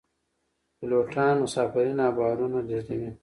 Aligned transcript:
پیلوټان 0.77 1.35
مسافرین 1.43 1.97
او 2.05 2.11
بارونه 2.17 2.59
لیږدوي 2.67 3.09